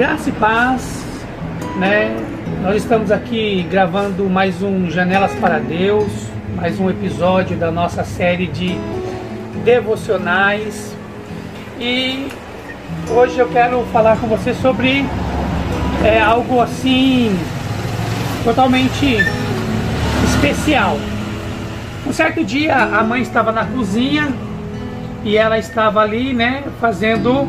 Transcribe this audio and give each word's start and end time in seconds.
Graça 0.00 0.30
e 0.30 0.32
paz, 0.32 1.04
né? 1.76 2.16
Nós 2.62 2.76
estamos 2.76 3.10
aqui 3.12 3.66
gravando 3.70 4.30
mais 4.30 4.62
um 4.62 4.88
Janelas 4.88 5.30
para 5.34 5.58
Deus, 5.58 6.10
mais 6.56 6.80
um 6.80 6.88
episódio 6.88 7.54
da 7.58 7.70
nossa 7.70 8.02
série 8.02 8.46
de 8.46 8.78
devocionais. 9.62 10.96
E 11.78 12.28
hoje 13.10 13.38
eu 13.38 13.48
quero 13.50 13.82
falar 13.92 14.16
com 14.16 14.26
você 14.26 14.54
sobre 14.54 15.04
é, 16.02 16.18
algo 16.18 16.62
assim 16.62 17.38
totalmente 18.42 19.18
especial. 20.24 20.96
Um 22.06 22.12
certo 22.14 22.42
dia 22.42 22.74
a 22.74 23.04
mãe 23.04 23.20
estava 23.20 23.52
na 23.52 23.66
cozinha 23.66 24.32
e 25.22 25.36
ela 25.36 25.58
estava 25.58 26.00
ali, 26.00 26.32
né, 26.32 26.64
fazendo 26.80 27.46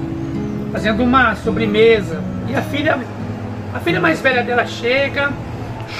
fazendo 0.73 1.01
uma 1.01 1.33
sobremesa. 1.35 2.21
E 2.51 2.55
a 2.55 2.61
filha 2.61 2.99
a 3.73 3.79
filha 3.79 4.01
mais 4.01 4.19
velha 4.19 4.43
dela 4.43 4.65
chega 4.65 5.31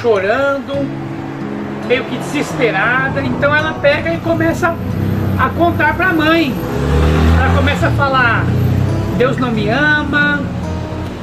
chorando, 0.02 0.86
meio 1.88 2.04
que 2.04 2.18
desesperada, 2.18 3.22
então 3.22 3.56
ela 3.56 3.74
pega 3.76 4.14
e 4.14 4.18
começa 4.18 4.76
a 5.40 5.50
contar 5.50 5.96
para 5.96 6.08
a 6.08 6.14
mãe. 6.14 6.54
Ela 7.40 7.56
começa 7.56 7.88
a 7.88 7.92
falar: 7.92 8.44
Deus 9.18 9.38
não 9.38 9.52
me 9.52 9.70
ama, 9.70 10.42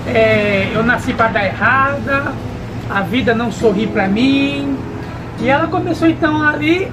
é, 0.06 0.72
eu 0.74 0.82
nasci 0.82 1.12
para 1.12 1.28
dar 1.28 1.44
errada, 1.44 2.32
a 2.88 3.02
vida 3.02 3.34
não 3.34 3.52
sorri 3.52 3.86
para 3.86 4.08
mim. 4.08 4.78
E 5.40 5.48
ela 5.50 5.66
começou 5.66 6.08
então 6.08 6.42
ali 6.42 6.90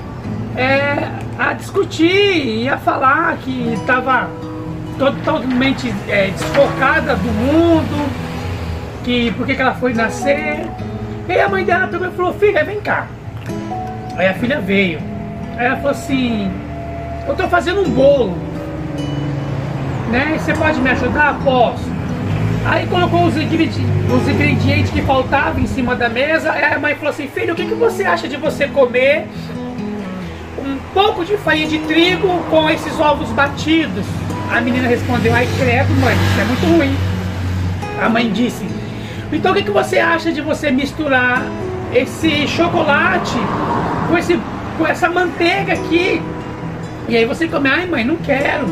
é, 0.57 1.07
a 1.40 1.54
discutir 1.54 2.63
e 2.63 2.67
a 2.67 2.77
falar 2.77 3.38
que 3.38 3.73
estava 3.73 4.27
totalmente 4.98 5.94
é, 6.08 6.27
desfocada 6.27 7.16
do 7.16 7.31
mundo, 7.31 8.09
que 9.04 9.31
por 9.31 9.45
que 9.45 9.54
ela 9.54 9.76
foi 9.76 9.94
nascer. 9.94 10.66
E 11.27 11.40
a 11.40 11.49
mãe 11.49 11.63
dela 11.63 11.90
e 11.91 12.15
falou, 12.15 12.34
filha, 12.34 12.63
vem 12.63 12.79
cá. 12.82 13.07
Aí 14.18 14.27
a 14.27 14.34
filha 14.35 14.60
veio. 14.60 14.99
Aí 15.57 15.65
ela 15.65 15.76
falou 15.77 15.91
assim, 15.91 16.52
eu 17.26 17.34
estou 17.34 17.49
fazendo 17.49 17.82
um 17.82 17.90
bolo. 17.90 18.37
Né? 20.12 20.37
Você 20.40 20.54
pode 20.54 20.79
me 20.79 20.90
ajudar? 20.91 21.40
Posso. 21.43 21.96
Aí 22.65 22.87
colocou 22.87 23.26
os 23.26 23.37
ingredientes, 23.37 23.80
os 24.12 24.27
ingredientes 24.27 24.91
que 24.91 25.02
faltavam 25.02 25.62
em 25.62 25.68
cima 25.68 25.96
da 25.96 26.09
mesa. 26.09 26.52
Aí 26.52 26.74
a 26.74 26.80
mãe 26.80 26.96
falou 26.96 27.09
assim, 27.09 27.27
filho, 27.27 27.54
o 27.54 27.55
que, 27.55 27.65
que 27.65 27.76
você 27.76 28.04
acha 28.04 28.27
de 28.27 28.37
você 28.37 28.68
comer 28.68 29.27
um 30.57 30.77
pouco 30.93 31.24
de 31.24 31.37
farinha 31.37 31.68
de 31.68 31.80
trigo 31.80 32.27
com 32.49 32.70
esses 32.70 32.99
ovos 32.99 33.30
batidos? 33.30 34.05
A 34.51 34.62
menina 34.62 34.88
respondeu, 34.88 35.34
ai 35.34 35.48
credo 35.57 35.93
mãe, 35.96 36.15
isso 36.15 36.41
é 36.41 36.43
muito 36.46 36.65
ruim. 36.65 36.96
A 38.01 38.10
mãe 38.10 38.32
disse, 38.32 38.65
então 39.32 39.52
o 39.52 39.55
que, 39.55 39.63
que 39.63 39.71
você 39.71 39.99
acha 39.99 40.32
de 40.32 40.41
você 40.41 40.71
misturar 40.71 41.41
esse 41.93 42.48
chocolate 42.48 43.37
com, 44.07 44.18
esse, 44.18 44.40
com 44.77 44.87
essa 44.87 45.10
manteiga 45.10 45.74
aqui? 45.74 46.21
E 47.07 47.15
aí 47.15 47.26
você 47.26 47.48
come, 47.48 47.70
ai 47.70 47.85
mãe, 47.85 48.04
não 48.04 48.18
quero. 48.18 48.65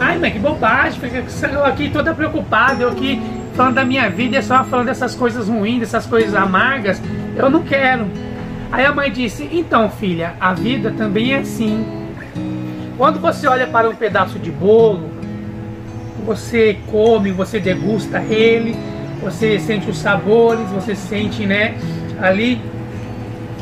Ai 0.00 0.18
mãe, 0.18 0.30
que 0.30 0.38
bobagem, 0.38 1.00
fica 1.00 1.24
aqui 1.66 1.90
toda 1.90 2.14
preocupada, 2.14 2.82
eu 2.82 2.90
aqui 2.90 3.20
falando 3.54 3.74
da 3.74 3.84
minha 3.84 4.08
vida, 4.08 4.38
e 4.38 4.42
só 4.42 4.62
falando 4.62 4.86
dessas 4.86 5.14
coisas 5.16 5.48
ruins, 5.48 5.80
dessas 5.80 6.06
coisas 6.06 6.34
amargas, 6.34 7.02
eu 7.36 7.50
não 7.50 7.62
quero. 7.62 8.06
Aí 8.70 8.84
a 8.84 8.92
mãe 8.92 9.10
disse, 9.10 9.48
então 9.50 9.90
filha, 9.90 10.34
a 10.40 10.54
vida 10.54 10.94
também 10.96 11.32
é 11.32 11.38
assim. 11.38 11.97
Quando 12.98 13.20
você 13.20 13.46
olha 13.46 13.68
para 13.68 13.88
um 13.88 13.94
pedaço 13.94 14.40
de 14.40 14.50
bolo, 14.50 15.08
você 16.26 16.76
come, 16.90 17.30
você 17.30 17.60
degusta 17.60 18.20
ele, 18.20 18.76
você 19.22 19.56
sente 19.60 19.88
os 19.88 19.98
sabores, 19.98 20.68
você 20.70 20.96
sente, 20.96 21.46
né, 21.46 21.76
ali 22.20 22.60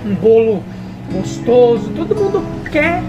um 0.06 0.14
bolo 0.14 0.64
gostoso, 1.12 1.90
todo 1.94 2.16
mundo 2.16 2.42
quer. 2.72 3.02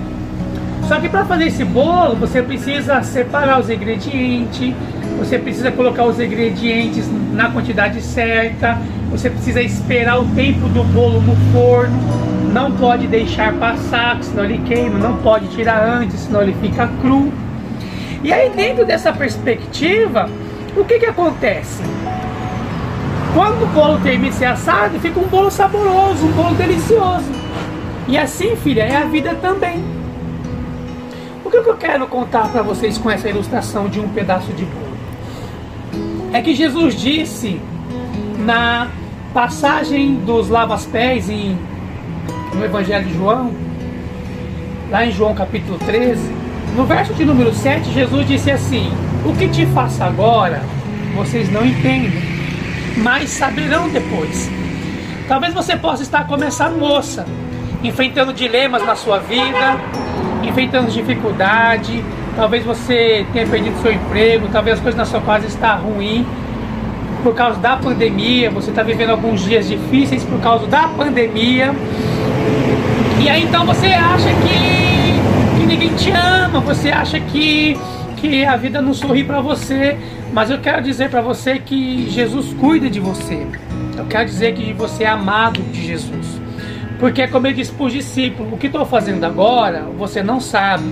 Só 0.86 1.00
que 1.00 1.08
para 1.08 1.24
fazer 1.24 1.46
esse 1.46 1.64
bolo, 1.64 2.18
você 2.18 2.42
precisa 2.42 3.02
separar 3.04 3.62
os 3.62 3.70
ingredientes, 3.70 4.76
você 5.18 5.40
precisa 5.40 5.72
colocar 5.72 6.04
os 6.04 6.20
ingredientes 6.20 7.06
na 7.32 7.50
quantidade 7.50 8.02
certa, 8.02 8.78
você 9.10 9.30
precisa 9.30 9.62
esperar 9.62 10.20
o 10.20 10.26
tempo 10.36 10.68
do 10.68 10.84
bolo 10.84 11.22
no 11.22 11.38
forno, 11.54 11.98
não 12.58 12.72
pode 12.72 13.06
deixar 13.06 13.54
passar, 13.54 14.18
senão 14.24 14.44
ele 14.44 14.58
queima, 14.68 14.98
não 14.98 15.18
pode 15.18 15.48
tirar 15.50 15.80
antes, 15.88 16.22
senão 16.22 16.42
ele 16.42 16.56
fica 16.60 16.90
cru. 17.02 17.32
E 18.24 18.34
aí 18.34 18.50
dentro 18.50 18.84
dessa 18.84 19.14
perspectiva, 19.14 20.28
o 20.76 20.84
que 20.84 20.98
que 20.98 21.06
acontece? 21.06 21.84
Quando 23.36 23.62
o 23.62 23.68
bolo 23.68 24.00
termina 24.00 24.32
de 24.32 24.38
ser 24.38 24.46
assado, 24.46 25.00
fica 25.00 25.20
um 25.20 25.28
bolo 25.28 25.52
saboroso, 25.52 26.26
um 26.26 26.32
bolo 26.32 26.56
delicioso. 26.56 27.32
E 28.08 28.18
assim, 28.18 28.56
filha, 28.56 28.82
é 28.82 28.96
a 28.96 29.04
vida 29.04 29.36
também. 29.36 29.84
O 31.46 31.52
que 31.52 31.58
eu 31.58 31.78
quero 31.78 32.08
contar 32.08 32.50
para 32.50 32.64
vocês 32.64 32.98
com 32.98 33.12
essa 33.12 33.30
ilustração 33.30 33.88
de 33.88 34.00
um 34.00 34.10
pedaço 34.10 34.52
de 34.54 34.66
bolo? 34.66 34.98
É 36.34 36.42
que 36.42 36.56
Jesus 36.56 36.96
disse 36.96 37.62
na 38.40 38.88
passagem 39.32 40.16
dos 40.26 40.50
lavas-pés 40.50 41.30
no 42.54 42.64
Evangelho 42.64 43.06
de 43.06 43.14
João, 43.14 43.52
lá 44.90 45.06
em 45.06 45.12
João 45.12 45.34
capítulo 45.34 45.78
13, 45.80 46.32
no 46.76 46.86
verso 46.86 47.14
de 47.14 47.26
número 47.26 47.54
7, 47.54 47.92
Jesus 47.92 48.28
disse 48.28 48.52
assim: 48.52 48.92
O 49.26 49.34
que 49.36 49.48
te 49.48 49.66
faço 49.68 50.04
agora, 50.04 50.62
vocês 51.16 51.52
não 51.52 51.66
entendem 51.66 52.38
mas 52.98 53.30
saberão 53.30 53.90
depois. 53.90 54.50
Talvez 55.28 55.54
você 55.54 55.76
possa 55.76 56.04
estar 56.04 56.26
começando 56.26 56.78
moça, 56.78 57.26
enfrentando 57.84 58.34
dilemas 58.34 58.86
na 58.86 58.96
sua 58.96 59.20
vida, 59.20 59.78
enfrentando 60.44 60.90
dificuldade, 60.90 62.04
talvez 62.36 62.64
você 62.66 63.26
tenha 63.34 63.46
perdido 63.46 63.80
seu 63.82 63.92
emprego, 63.92 64.48
talvez 64.52 64.78
as 64.78 64.82
coisas 64.82 64.98
na 64.98 65.06
sua 65.06 65.22
casa 65.22 65.46
estão 65.46 65.80
ruins 65.80 66.26
por 67.24 67.36
causa 67.36 67.60
da 67.60 67.76
pandemia, 67.76 68.50
você 68.50 68.70
está 68.70 68.84
vivendo 68.84 69.10
alguns 69.10 69.42
dias 69.42 69.68
difíceis 69.68 70.24
por 70.24 70.40
causa 70.40 70.66
da 70.68 70.88
pandemia. 70.88 71.76
E 73.20 73.30
aí 73.30 73.44
então 73.44 73.66
você 73.66 73.88
acha 73.88 74.30
que, 74.30 75.60
que 75.60 75.66
ninguém 75.66 75.96
te 75.96 76.12
ama, 76.12 76.60
você 76.60 76.90
acha 76.90 77.20
que 77.20 77.78
que 78.18 78.44
a 78.44 78.58
vida 78.58 78.82
não 78.82 78.94
sorri 78.94 79.24
para 79.24 79.40
você, 79.40 79.96
mas 80.34 80.50
eu 80.50 80.58
quero 80.58 80.82
dizer 80.82 81.10
para 81.10 81.22
você 81.22 81.60
que 81.60 82.10
Jesus 82.10 82.54
cuida 82.54 82.90
de 82.90 83.00
você. 83.00 83.46
Eu 83.96 84.06
quero 84.06 84.26
dizer 84.26 84.54
que 84.56 84.74
você 84.74 85.04
é 85.04 85.08
amado 85.08 85.62
de 85.72 85.86
Jesus. 85.86 86.42
Porque, 87.00 87.28
como 87.28 87.46
eu 87.46 87.54
disse 87.54 87.72
para 87.72 87.86
os 87.86 87.94
discípulos, 87.94 88.52
o 88.52 88.58
que 88.58 88.68
estou 88.68 88.86
fazendo 88.86 89.24
agora 89.24 89.84
você 89.98 90.24
não 90.24 90.40
sabe, 90.40 90.84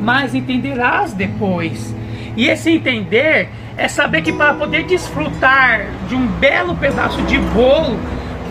mas 0.00 0.34
entenderás 0.34 1.12
depois. 1.12 1.94
E 2.36 2.48
esse 2.48 2.70
entender 2.70 3.48
é 3.76 3.86
saber 3.86 4.22
que 4.22 4.32
para 4.32 4.54
poder 4.54 4.84
desfrutar 4.84 5.86
de 6.08 6.14
um 6.14 6.26
belo 6.26 6.74
pedaço 6.76 7.22
de 7.22 7.38
bolo, 7.38 7.98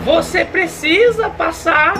você 0.04 0.44
precisa 0.44 1.28
passar 1.28 1.94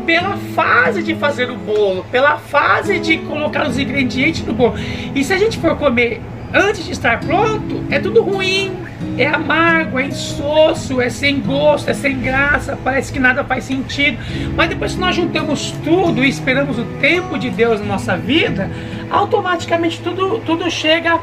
pela 0.00 0.36
fase 0.54 1.02
de 1.02 1.14
fazer 1.14 1.50
o 1.50 1.56
bolo, 1.56 2.04
pela 2.10 2.36
fase 2.38 2.98
de 2.98 3.18
colocar 3.18 3.66
os 3.68 3.78
ingredientes 3.78 4.44
no 4.44 4.52
bolo. 4.52 4.74
E 5.14 5.22
se 5.22 5.32
a 5.32 5.38
gente 5.38 5.58
for 5.58 5.76
comer 5.76 6.20
antes 6.52 6.84
de 6.84 6.92
estar 6.92 7.20
pronto, 7.20 7.84
é 7.90 7.98
tudo 7.98 8.22
ruim, 8.22 8.72
é 9.16 9.26
amargo, 9.26 9.98
é 9.98 10.06
insosso, 10.06 11.00
é 11.00 11.08
sem 11.08 11.40
gosto, 11.40 11.90
é 11.90 11.94
sem 11.94 12.18
graça, 12.18 12.78
parece 12.82 13.12
que 13.12 13.18
nada 13.18 13.44
faz 13.44 13.64
sentido. 13.64 14.18
Mas 14.56 14.68
depois 14.68 14.94
que 14.94 15.00
nós 15.00 15.14
juntamos 15.14 15.72
tudo 15.84 16.24
e 16.24 16.28
esperamos 16.28 16.78
o 16.78 16.84
tempo 17.00 17.38
de 17.38 17.50
Deus 17.50 17.80
na 17.80 17.86
nossa 17.86 18.16
vida, 18.16 18.70
automaticamente 19.10 20.00
tudo, 20.00 20.40
tudo 20.40 20.70
chega 20.70 21.18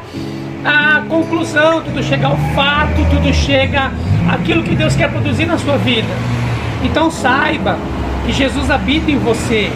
à 0.64 1.02
conclusão, 1.08 1.82
tudo 1.82 2.02
chega 2.02 2.26
ao 2.26 2.36
fato, 2.54 3.04
tudo 3.10 3.32
chega 3.32 3.90
àquilo 4.30 4.62
que 4.62 4.74
Deus 4.74 4.96
quer 4.96 5.10
produzir 5.10 5.46
na 5.46 5.58
sua 5.58 5.76
vida. 5.76 6.08
Então 6.84 7.10
saiba 7.10 7.76
que 8.28 8.34
Jesus 8.34 8.70
habita 8.70 9.10
em 9.10 9.18
você. 9.18 9.70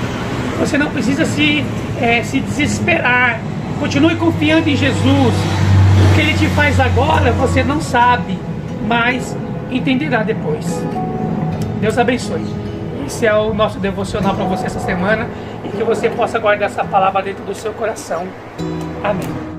Você 0.61 0.77
não 0.77 0.91
precisa 0.91 1.25
se, 1.25 1.65
é, 1.99 2.23
se 2.23 2.39
desesperar. 2.39 3.41
Continue 3.81 4.15
confiando 4.17 4.69
em 4.69 4.77
Jesus. 4.77 5.35
O 5.35 6.15
que 6.15 6.21
Ele 6.21 6.35
te 6.35 6.47
faz 6.49 6.79
agora 6.79 7.33
você 7.33 7.65
não 7.65 7.81
sabe, 7.81 8.39
mas 8.87 9.35
entenderá 9.71 10.23
depois. 10.23 10.67
Deus 11.81 11.97
abençoe. 11.97 12.45
Esse 13.07 13.25
é 13.25 13.35
o 13.35 13.55
nosso 13.55 13.79
devocional 13.79 14.35
para 14.35 14.45
você 14.45 14.67
essa 14.67 14.81
semana 14.81 15.27
e 15.65 15.75
que 15.75 15.83
você 15.83 16.11
possa 16.11 16.39
guardar 16.39 16.69
essa 16.69 16.85
palavra 16.85 17.23
dentro 17.23 17.45
do 17.45 17.55
seu 17.55 17.73
coração. 17.73 18.27
Amém. 19.03 19.52